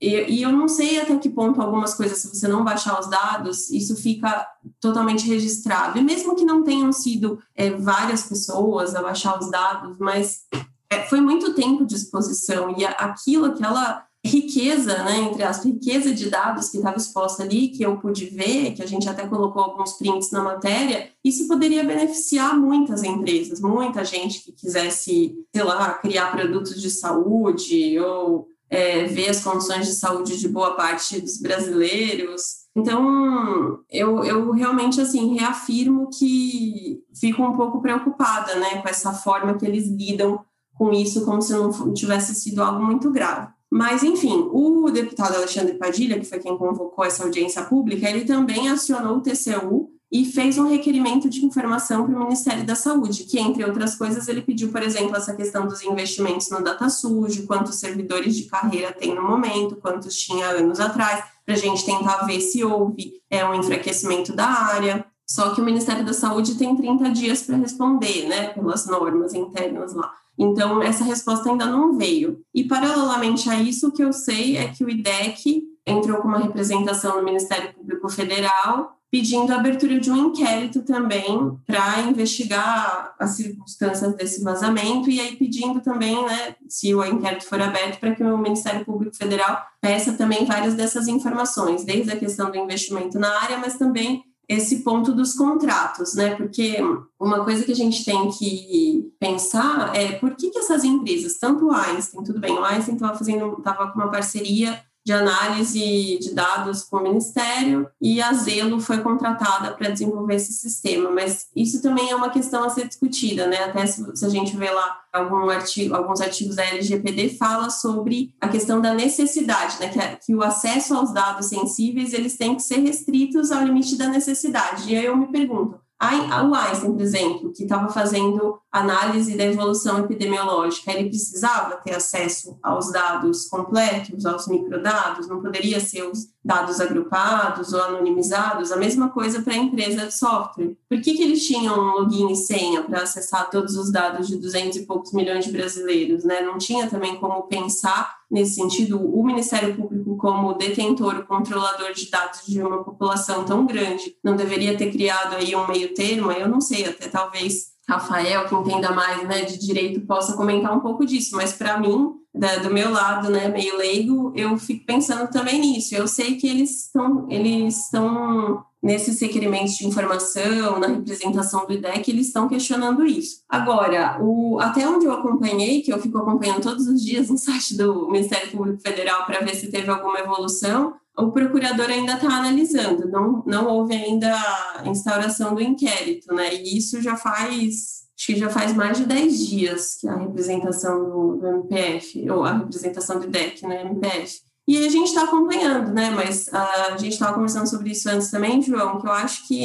[0.00, 3.70] e, eu não sei até que ponto algumas coisas, se você não baixar os dados,
[3.70, 4.44] isso fica
[4.80, 5.96] totalmente registrado.
[5.96, 10.42] E mesmo que não tenham sido é, várias pessoas a baixar os dados, mas
[10.90, 16.30] é, foi muito tempo de exposição e aquilo, aquela riqueza, né, entre as riqueza de
[16.30, 19.94] dados que estava exposta ali, que eu pude ver, que a gente até colocou alguns
[19.94, 26.30] prints na matéria, isso poderia beneficiar muitas empresas, muita gente que quisesse, sei lá, criar
[26.30, 32.68] produtos de saúde ou é, ver as condições de saúde de boa parte dos brasileiros.
[32.76, 39.54] Então, eu, eu realmente, assim, reafirmo que fico um pouco preocupada, né, com essa forma
[39.54, 40.40] que eles lidam
[40.74, 43.48] com isso, como se não tivesse sido algo muito grave.
[43.70, 48.68] Mas, enfim, o deputado Alexandre Padilha, que foi quem convocou essa audiência pública, ele também
[48.68, 53.38] acionou o TCU e fez um requerimento de informação para o Ministério da Saúde, que,
[53.38, 57.76] entre outras coisas, ele pediu, por exemplo, essa questão dos investimentos no data sujo, quantos
[57.76, 62.40] servidores de carreira tem no momento, quantos tinha anos atrás, para a gente tentar ver
[62.40, 65.04] se houve é, um enfraquecimento da área.
[65.26, 69.92] Só que o Ministério da Saúde tem 30 dias para responder, né, pelas normas internas
[69.92, 70.10] lá.
[70.38, 72.40] Então, essa resposta ainda não veio.
[72.54, 76.38] E, paralelamente a isso, o que eu sei é que o IDEC entrou com uma
[76.38, 83.30] representação no Ministério Público Federal pedindo a abertura de um inquérito também para investigar as
[83.30, 88.22] circunstâncias desse vazamento e aí pedindo também, né, se o inquérito for aberto, para que
[88.22, 93.30] o Ministério Público Federal peça também várias dessas informações, desde a questão do investimento na
[93.40, 96.34] área, mas também esse ponto dos contratos, né?
[96.34, 96.78] Porque
[97.20, 101.66] uma coisa que a gente tem que pensar é por que, que essas empresas, tanto
[101.66, 106.34] o Einstein, tudo bem, o Einstein estava fazendo, estava com uma parceria de análise de
[106.34, 111.10] dados com o Ministério e a Zelo foi contratada para desenvolver esse sistema.
[111.10, 113.64] Mas isso também é uma questão a ser discutida, né?
[113.64, 118.34] Até se, se a gente vê lá algum artigo, alguns artigos da LGPD fala sobre
[118.40, 119.88] a questão da necessidade, né?
[119.88, 123.96] Que, é, que o acesso aos dados sensíveis eles têm que ser restritos ao limite
[123.96, 124.92] da necessidade.
[124.92, 129.98] E aí eu me pergunto, o Einstein, por exemplo, que estava fazendo análise da evolução
[129.98, 136.80] epidemiológica, ele precisava ter acesso aos dados completos, aos microdados, não poderia ser os dados
[136.80, 140.74] agrupados ou anonimizados, a mesma coisa para a empresa de software.
[140.88, 144.38] Por que, que eles tinham um login e senha para acessar todos os dados de
[144.38, 146.24] 200 e poucos milhões de brasileiros?
[146.24, 146.40] Né?
[146.40, 152.40] Não tinha também como pensar nesse sentido o Ministério Público como detentor, controlador de dados
[152.46, 156.32] de uma população tão grande, não deveria ter criado aí um meio termo?
[156.32, 160.80] Eu não sei, até talvez Rafael, que entenda mais né, de direito, possa comentar um
[160.80, 165.28] pouco disso, mas para mim, da, do meu lado, né, meio leigo, eu fico pensando
[165.30, 165.94] também nisso.
[165.94, 172.10] Eu sei que eles estão, eles estão nesses requerimentos de informação, na representação do IDEC,
[172.10, 173.42] eles estão questionando isso.
[173.48, 177.76] Agora, o, até onde eu acompanhei, que eu fico acompanhando todos os dias no site
[177.76, 183.08] do Ministério Público Federal para ver se teve alguma evolução, o procurador ainda está analisando,
[183.08, 184.32] não, não houve ainda
[184.76, 186.54] a instauração do inquérito, né?
[186.54, 191.04] E isso já faz, acho que já faz mais de 10 dias que a representação
[191.04, 194.40] do, do MPF, ou a representação do IDEC no né, MPF.
[194.66, 196.10] E a gente está acompanhando, né?
[196.10, 199.64] Mas a gente estava conversando sobre isso antes também, João, que eu acho que,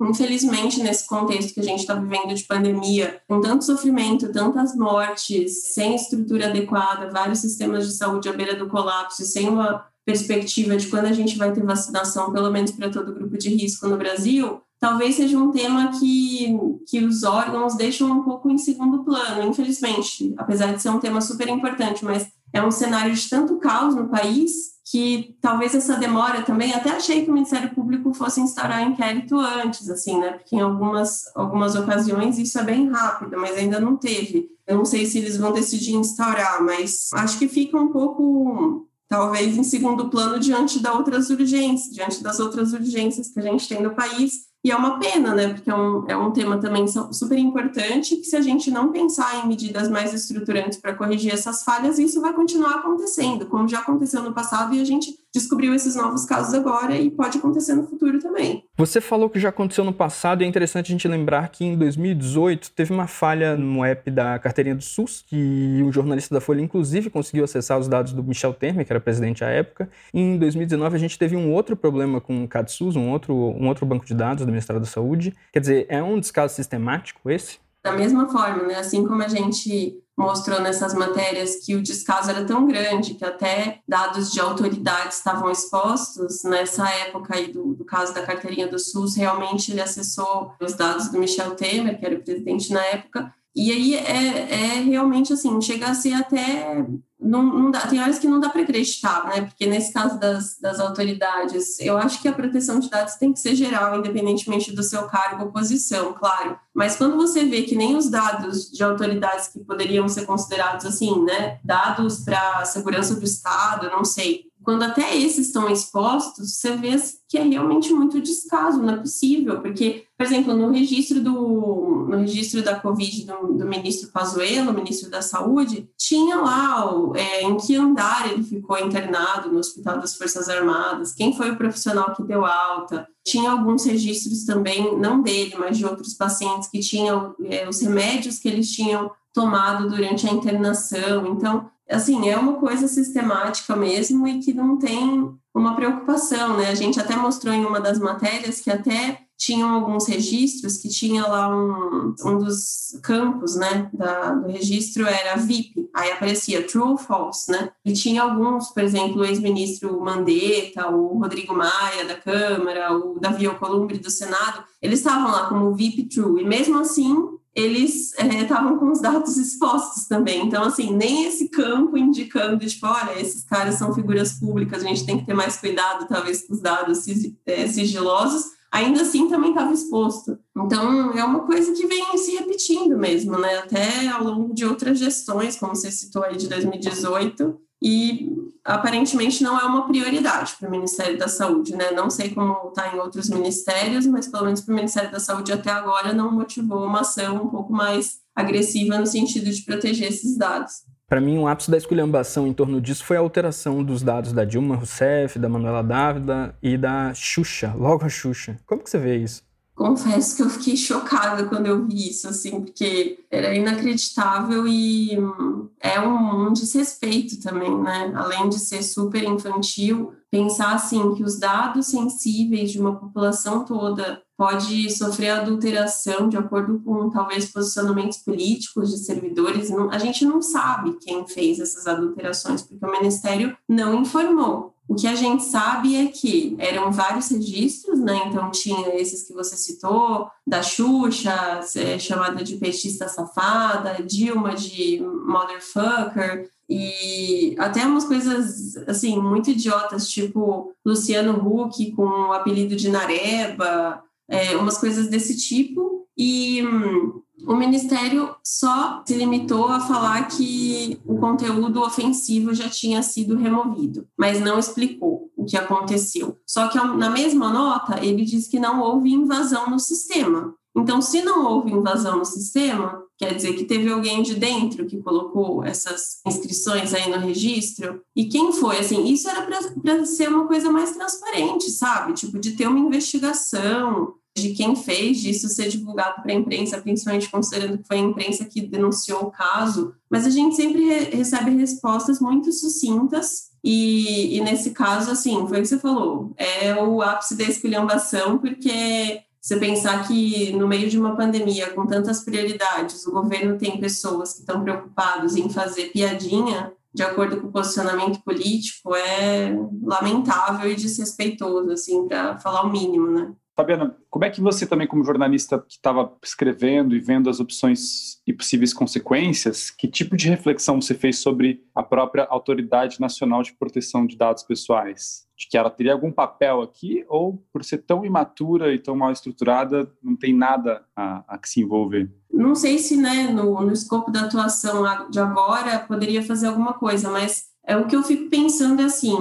[0.00, 5.74] infelizmente, nesse contexto que a gente está vivendo de pandemia, com tanto sofrimento, tantas mortes,
[5.74, 10.86] sem estrutura adequada, vários sistemas de saúde à beira do colapso, sem uma perspectiva de
[10.86, 14.62] quando a gente vai ter vacinação, pelo menos para todo grupo de risco no Brasil,
[14.80, 20.34] talvez seja um tema que, que os órgãos deixam um pouco em segundo plano, infelizmente,
[20.36, 24.08] apesar de ser um tema super importante, mas é um cenário de tanto caos no
[24.08, 29.38] país que talvez essa demora também, até achei que o Ministério Público fosse instaurar inquérito
[29.38, 30.32] antes, assim, né?
[30.32, 34.48] Porque em algumas, algumas ocasiões isso é bem rápido, mas ainda não teve.
[34.66, 39.58] Eu não sei se eles vão decidir instaurar, mas acho que fica um pouco talvez
[39.58, 43.82] em segundo plano diante das outras urgências, diante das outras urgências que a gente tem
[43.82, 45.48] no país e é uma pena, né?
[45.54, 49.42] Porque é um, é um tema também super importante que se a gente não pensar
[49.42, 54.22] em medidas mais estruturantes para corrigir essas falhas, isso vai continuar acontecendo, como já aconteceu
[54.22, 58.18] no passado e a gente descobriu esses novos casos agora e pode acontecer no futuro
[58.18, 58.64] também.
[58.76, 61.76] Você falou que já aconteceu no passado e é interessante a gente lembrar que em
[61.76, 66.60] 2018 teve uma falha no app da carteirinha do SUS, que um jornalista da Folha
[66.60, 69.90] inclusive conseguiu acessar os dados do Michel Temer, que era presidente à época.
[70.12, 73.68] E em 2019 a gente teve um outro problema com o CadSUS, um outro, um
[73.68, 75.34] outro banco de dados do Ministério da Saúde.
[75.52, 77.58] Quer dizer, é um descaso sistemático esse?
[77.82, 78.76] Da mesma forma, né?
[78.76, 83.80] Assim como a gente mostrou nessas matérias que o descaso era tão grande que até
[83.86, 86.42] dados de autoridades estavam expostos.
[86.42, 91.08] Nessa época aí do, do, caso da carteirinha do SUS, realmente ele acessou os dados
[91.08, 95.60] do Michel Temer, que era o presidente na época, e aí é, é realmente assim,
[95.60, 96.86] chega a ser até.
[97.20, 99.40] Não, não dá, tem horas que não dá para acreditar, né?
[99.40, 103.40] Porque nesse caso das, das autoridades, eu acho que a proteção de dados tem que
[103.40, 106.56] ser geral, independentemente do seu cargo ou posição, claro.
[106.72, 111.24] Mas quando você vê que nem os dados de autoridades que poderiam ser considerados assim,
[111.24, 111.58] né?
[111.64, 116.96] Dados para segurança do Estado, não sei, quando até esses estão expostos, você vê
[117.28, 122.16] que é realmente muito descaso, não é possível, porque, por exemplo, no registro do no
[122.18, 127.56] registro da Covid do, do ministro Pazuello, ministro da Saúde, tinha lá o, é, em
[127.58, 132.22] que andar ele ficou internado no Hospital das Forças Armadas, quem foi o profissional que
[132.22, 137.68] deu alta, tinha alguns registros também, não dele, mas de outros pacientes que tinham é,
[137.68, 143.74] os remédios que eles tinham tomado durante a internação, então assim, é uma coisa sistemática
[143.74, 146.68] mesmo e que não tem uma preocupação, né?
[146.68, 151.24] A gente até mostrou em uma das matérias que até tinham alguns registros que tinha
[151.24, 156.98] lá um, um dos campos, né, da, do registro era VIP, aí aparecia true ou
[156.98, 162.92] false, né, e tinha alguns, por exemplo, o ex-ministro Mandetta, o Rodrigo Maia da Câmara,
[162.92, 168.12] o Davi Alcolumbre do Senado, eles estavam lá como VIP true, e mesmo assim eles
[168.18, 170.46] estavam é, com os dados expostos também.
[170.46, 175.04] Então, assim, nem esse campo indicando, tipo, olha, esses caras são figuras públicas, a gente
[175.04, 177.04] tem que ter mais cuidado, talvez, com os dados
[177.44, 180.38] é, sigilosos, ainda assim também estava exposto.
[180.56, 183.58] Então, é uma coisa que vem se repetindo mesmo, né?
[183.58, 189.58] Até ao longo de outras gestões, como você citou aí de 2018, e aparentemente não
[189.58, 191.90] é uma prioridade para o Ministério da Saúde, né?
[191.92, 195.52] Não sei como está em outros ministérios, mas pelo menos para o Ministério da Saúde
[195.52, 200.36] até agora não motivou uma ação um pouco mais agressiva no sentido de proteger esses
[200.36, 200.88] dados.
[201.08, 204.44] Para mim, um ápice da esculhambação em torno disso foi a alteração dos dados da
[204.44, 208.58] Dilma Rousseff, da Manuela Dávila e da Xuxa, logo a Xuxa.
[208.66, 209.47] Como que você vê isso?
[209.78, 215.68] Confesso que eu fiquei chocada quando eu vi isso, assim, porque era inacreditável e hum,
[215.80, 218.12] é um, um, desrespeito também, né?
[218.16, 224.20] Além de ser super infantil, pensar assim que os dados sensíveis de uma população toda
[224.36, 229.70] pode sofrer adulteração de acordo com talvez posicionamentos políticos de servidores.
[229.70, 234.74] Não, a gente não sabe quem fez essas adulterações, porque o Ministério não informou.
[234.88, 238.22] O que a gente sabe é que eram vários registros, né?
[238.26, 244.98] Então tinha esses que você citou, da Xuxa, é, chamada de petista safada, Dilma de
[245.00, 252.88] motherfucker, e até umas coisas assim muito idiotas, tipo Luciano Huck com o apelido de
[252.88, 256.06] Nareba, é, umas coisas desse tipo.
[256.16, 263.02] E hum, o Ministério só se limitou a falar que o conteúdo ofensivo já tinha
[263.02, 266.36] sido removido, mas não explicou o que aconteceu.
[266.46, 270.54] Só que na mesma nota, ele diz que não houve invasão no sistema.
[270.76, 275.02] Então, se não houve invasão no sistema, quer dizer que teve alguém de dentro que
[275.02, 278.00] colocou essas inscrições aí no registro.
[278.14, 278.78] E quem foi?
[278.78, 282.12] Assim, isso era para ser uma coisa mais transparente, sabe?
[282.12, 287.30] Tipo, de ter uma investigação, de quem fez disso ser divulgado para a imprensa, principalmente
[287.30, 289.94] considerando que foi a imprensa que denunciou o caso.
[290.08, 295.58] Mas a gente sempre re recebe respostas muito sucintas e, e, nesse caso, assim, foi
[295.58, 300.88] o que você falou, é o ápice da esculhambação, porque você pensar que no meio
[300.88, 305.86] de uma pandemia com tantas prioridades, o governo tem pessoas que estão preocupados em fazer
[305.86, 312.72] piadinha de acordo com o posicionamento político é lamentável e desrespeitoso, assim, para falar o
[312.72, 313.32] mínimo, né?
[313.58, 318.20] Fabiana, como é que você também, como jornalista que estava escrevendo e vendo as opções
[318.24, 323.52] e possíveis consequências, que tipo de reflexão você fez sobre a própria Autoridade Nacional de
[323.54, 325.26] Proteção de Dados Pessoais?
[325.36, 329.10] De que ela teria algum papel aqui ou, por ser tão imatura e tão mal
[329.10, 332.08] estruturada, não tem nada a, a que se envolver?
[332.32, 337.10] Não sei se né, no, no escopo da atuação de agora poderia fazer alguma coisa,
[337.10, 339.16] mas é o que eu fico pensando é assim,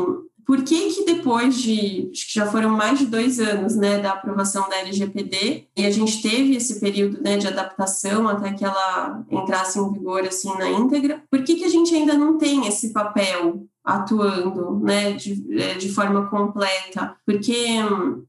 [0.47, 4.11] por que que depois de, acho que já foram mais de dois anos, né, da
[4.11, 9.25] aprovação da LGPD, e a gente teve esse período, né, de adaptação até que ela
[9.29, 12.93] entrasse em vigor, assim, na íntegra, por que que a gente ainda não tem esse
[12.93, 17.67] papel atuando né, de, é, de forma completa, porque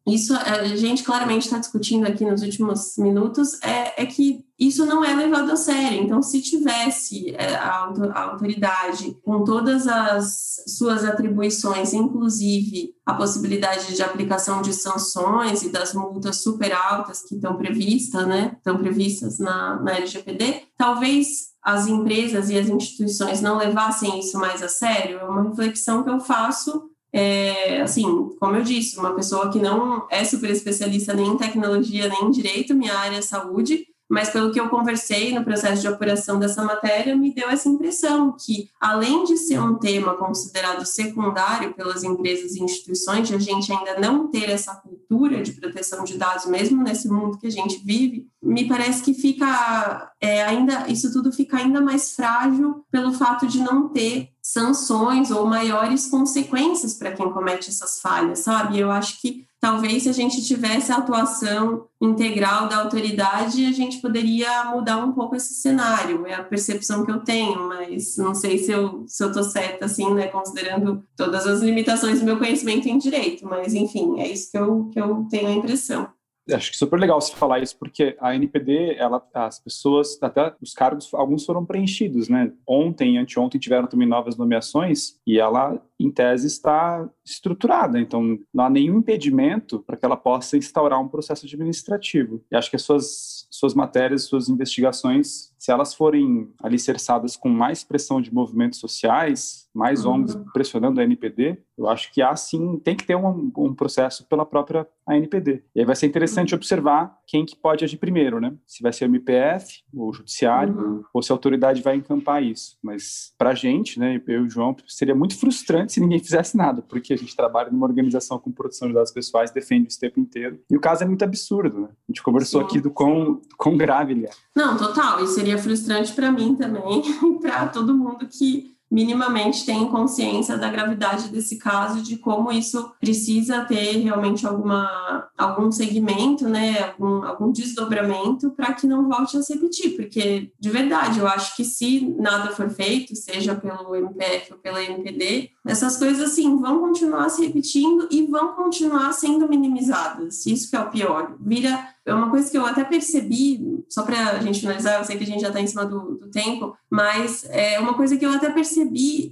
[0.06, 5.04] isso a gente claramente está discutindo aqui nos últimos minutos é, é, que isso não
[5.04, 6.02] é levado a sério.
[6.02, 14.02] Então, se tivesse é, a, autoridade com todas as suas atribuições, inclusive a possibilidade de
[14.02, 19.80] aplicação de sanções e das multas super altas que estão previstas, né, estão previstas na,
[19.80, 25.24] na LGPD, talvez as empresas e as instituições não levassem isso mais a sério, é
[25.24, 26.90] uma reflexão que eu faço.
[27.12, 28.04] É, assim,
[28.38, 32.30] como eu disse, uma pessoa que não é super especialista nem em tecnologia, nem em
[32.30, 36.64] direito, minha área é saúde, mas pelo que eu conversei no processo de apuração dessa
[36.64, 42.54] matéria, me deu essa impressão que, além de ser um tema considerado secundário pelas empresas
[42.54, 46.82] e instituições, de a gente ainda não ter essa cultura de proteção de dados, mesmo
[46.82, 51.58] nesse mundo que a gente vive, me parece que fica é, ainda isso tudo fica
[51.58, 57.68] ainda mais frágil pelo fato de não ter sanções ou maiores consequências para quem comete
[57.68, 58.78] essas falhas, sabe?
[58.78, 64.00] Eu acho que talvez se a gente tivesse a atuação integral da autoridade, a gente
[64.00, 66.26] poderia mudar um pouco esse cenário.
[66.26, 70.14] É a percepção que eu tenho, mas não sei se eu se eu certa assim,
[70.14, 74.56] né, considerando todas as limitações do meu conhecimento em direito, mas enfim, é isso que
[74.56, 76.08] eu que eu tenho a impressão
[76.52, 80.72] acho que super legal você falar isso, porque a NPD, ela, as pessoas, até os
[80.72, 82.52] cargos, alguns foram preenchidos, né?
[82.66, 88.00] Ontem e anteontem tiveram também novas nomeações e ela, em tese, está estruturada.
[88.00, 92.42] Então, não há nenhum impedimento para que ela possa instaurar um processo administrativo.
[92.50, 97.82] E acho que as suas, suas matérias, suas investigações, se elas forem alicerçadas com mais
[97.82, 100.14] pressão de movimentos sociais, mais uhum.
[100.14, 104.26] ONGs pressionando a NPD, eu acho que há sim, tem que ter um, um processo
[104.26, 105.62] pela própria ANPD.
[105.74, 106.56] E aí vai ser interessante uhum.
[106.56, 108.52] observar quem que pode agir primeiro, né?
[108.66, 111.04] Se vai ser o MPF, o Judiciário, uhum.
[111.14, 112.76] ou se a autoridade vai encampar isso.
[112.82, 116.56] Mas para a gente, né, eu e o João, seria muito frustrante se ninguém fizesse
[116.56, 120.00] nada, porque a gente trabalha numa organização com proteção de dados pessoais, defende isso o
[120.00, 120.58] tempo inteiro.
[120.68, 121.88] E o caso é muito absurdo, né?
[121.90, 122.66] A gente conversou Sim.
[122.66, 124.30] aqui do quão, quão grave ele é.
[124.56, 125.22] Não, total.
[125.22, 127.02] E seria frustrante para mim também
[127.40, 133.64] para todo mundo que minimamente têm consciência da gravidade desse caso, de como isso precisa
[133.64, 139.54] ter realmente alguma, algum segmento, né, algum, algum desdobramento para que não volte a se
[139.54, 144.58] repetir, porque de verdade eu acho que se nada for feito, seja pelo MPF ou
[144.58, 150.46] pela MPD, essas coisas assim vão continuar se repetindo e vão continuar sendo minimizadas.
[150.46, 151.36] Isso que é o pior.
[151.38, 151.78] Vira
[152.08, 155.24] é uma coisa que eu até percebi, só para a gente finalizar, eu sei que
[155.24, 158.30] a gente já está em cima do, do, tempo, mas é uma coisa que eu
[158.30, 158.77] até percebi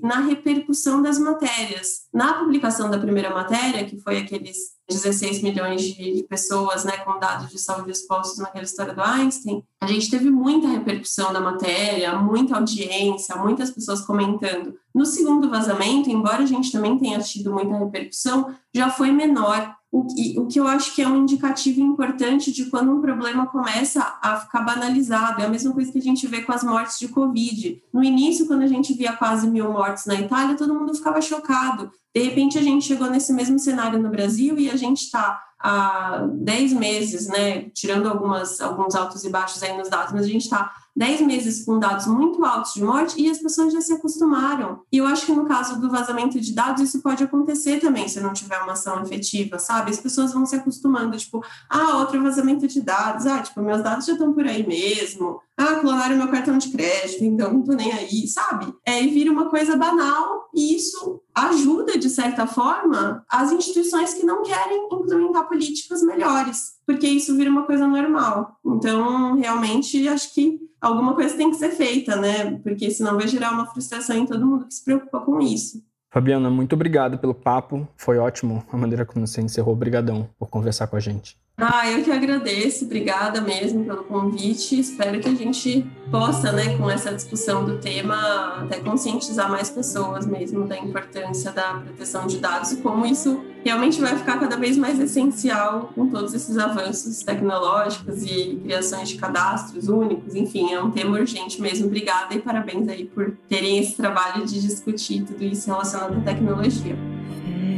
[0.03, 2.07] na repercussão das matérias.
[2.13, 7.51] Na publicação da primeira matéria, que foi aqueles 16 milhões de pessoas né, com dados
[7.51, 12.57] de saúde expostos naquela história do Einstein, a gente teve muita repercussão da matéria, muita
[12.57, 14.75] audiência, muitas pessoas comentando.
[14.95, 20.05] No segundo vazamento, embora a gente também tenha tido muita repercussão, já foi menor o
[20.05, 24.19] que, o que eu acho que é um indicativo importante de quando um problema começa
[24.21, 25.41] a ficar banalizado.
[25.41, 27.83] É a mesma coisa que a gente vê com as mortes de Covid.
[27.91, 31.91] No início, quando a gente via quase mil mortes na Itália, todo mundo ficava chocado.
[32.17, 36.27] De repente, a gente chegou nesse mesmo cenário no Brasil e a gente está há
[36.33, 40.45] 10 meses, né, tirando algumas, alguns altos e baixos aí nos dados, mas a gente
[40.45, 44.81] está 10 meses com dados muito altos de morte e as pessoas já se acostumaram.
[44.91, 48.19] E eu acho que no caso do vazamento de dados, isso pode acontecer também se
[48.19, 49.91] não tiver uma ação efetiva, sabe?
[49.91, 54.07] As pessoas vão se acostumando, tipo, ah, outro vazamento de dados, ah, tipo, meus dados
[54.07, 57.91] já estão por aí mesmo, ah, clonaram meu cartão de crédito, então não tô nem
[57.93, 58.73] aí, sabe?
[58.85, 64.25] É, e vira uma coisa banal e isso ajuda, de certa forma, as instituições que
[64.25, 68.59] não querem implementar políticas melhores, porque isso vira uma coisa normal.
[68.65, 72.59] Então, realmente, acho que alguma coisa tem que ser feita, né?
[72.63, 75.83] Porque senão vai gerar uma frustração em todo mundo que se preocupa com isso.
[76.11, 77.87] Fabiana, muito obrigado pelo papo.
[77.97, 79.75] Foi ótimo a maneira como você encerrou.
[79.75, 81.37] Obrigadão por conversar com a gente.
[81.59, 84.79] Ah, eu que agradeço, obrigada mesmo pelo convite.
[84.79, 90.27] Espero que a gente possa, né, com essa discussão do tema, até conscientizar mais pessoas
[90.27, 94.77] mesmo da importância da proteção de dados e como isso realmente vai ficar cada vez
[94.77, 100.35] mais essencial com todos esses avanços tecnológicos e criações de cadastros únicos.
[100.35, 101.87] Enfim, é um tema urgente mesmo.
[101.87, 106.95] Obrigada e parabéns aí por terem esse trabalho de discutir tudo isso relacionado à tecnologia.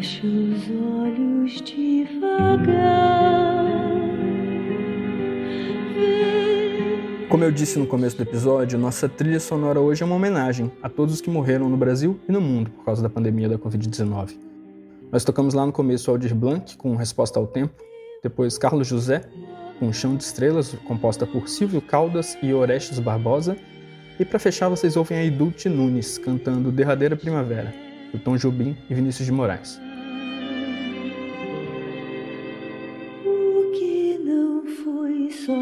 [0.01, 3.48] Feche os olhos devagar.
[7.29, 10.89] Como eu disse no começo do episódio, nossa trilha sonora hoje é uma homenagem a
[10.89, 14.31] todos os que morreram no Brasil e no mundo por causa da pandemia da Covid-19.
[15.12, 17.74] Nós tocamos lá no começo Aldir Blanc com Resposta ao Tempo,
[18.22, 19.29] depois Carlos José
[19.79, 23.59] com Chão de Estrelas, composta por Silvio Caldas e Orestes Barbosa,
[24.18, 27.74] e para fechar vocês ouvem aí Dulce Nunes cantando Derradeira Primavera,
[28.11, 29.79] do Tom Jobim e Vinícius de Moraes.
[33.24, 35.53] O que não foi só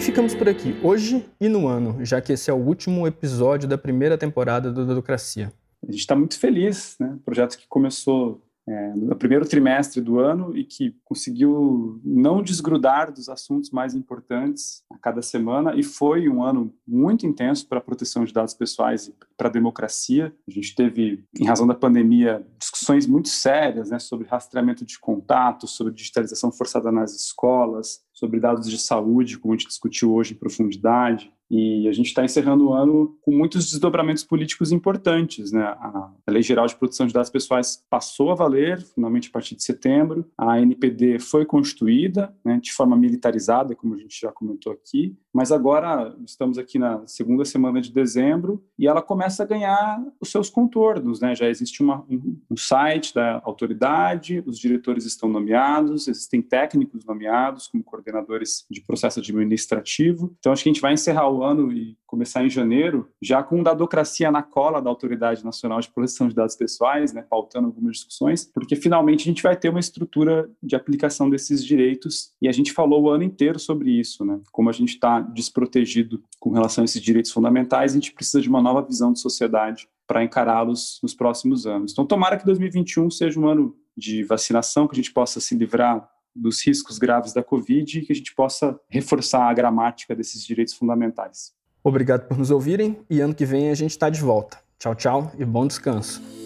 [0.00, 3.68] E ficamos por aqui, hoje e no ano, já que esse é o último episódio
[3.68, 5.52] da primeira temporada do Dedocracia.
[5.86, 7.18] A gente está muito feliz, né?
[7.22, 13.28] Projeto que começou é, no primeiro trimestre do ano e que conseguiu não desgrudar dos
[13.28, 18.24] assuntos mais importantes a cada semana e foi um ano muito intenso para a proteção
[18.24, 20.34] de dados pessoais e para a democracia.
[20.48, 25.72] A gente teve, em razão da pandemia, discussões muito sérias né, sobre rastreamento de contatos,
[25.72, 30.36] sobre digitalização forçada nas escolas, sobre dados de saúde, como a gente discutiu hoje em
[30.36, 31.32] profundidade.
[31.50, 35.50] E a gente está encerrando o ano com muitos desdobramentos políticos importantes.
[35.50, 35.62] Né?
[35.62, 39.64] A Lei Geral de Proteção de Dados Pessoais passou a valer, finalmente, a partir de
[39.64, 40.24] setembro.
[40.38, 45.16] A NPD foi constituída né, de forma militarizada, como a gente já comentou aqui.
[45.32, 50.30] Mas agora estamos aqui na segunda semana de dezembro e ela começa a ganhar os
[50.30, 51.20] seus contornos.
[51.20, 51.34] Né?
[51.34, 57.82] Já existe uma, um site da autoridade, os diretores estão nomeados, existem técnicos nomeados como
[58.10, 60.34] coordenadores de processo administrativo.
[60.38, 63.62] Então, acho que a gente vai encerrar o ano e começar em janeiro, já com
[63.62, 68.44] dadocracia na cola da Autoridade Nacional de Proteção de Dados Pessoais, né, pautando algumas discussões,
[68.52, 72.72] porque finalmente a gente vai ter uma estrutura de aplicação desses direitos e a gente
[72.72, 76.84] falou o ano inteiro sobre isso, né, como a gente está desprotegido com relação a
[76.84, 81.14] esses direitos fundamentais, a gente precisa de uma nova visão de sociedade para encará-los nos
[81.14, 81.92] próximos anos.
[81.92, 86.08] Então, tomara que 2021 seja um ano de vacinação, que a gente possa se livrar
[86.34, 90.74] dos riscos graves da Covid e que a gente possa reforçar a gramática desses direitos
[90.74, 91.52] fundamentais.
[91.82, 94.58] Obrigado por nos ouvirem e ano que vem a gente está de volta.
[94.78, 96.39] Tchau, tchau e bom descanso.